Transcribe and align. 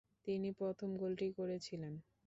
তিনি 0.27 0.49
প্রথম 0.59 0.89
গোলটি 0.97 1.27
করেছিলেন। 1.37 1.93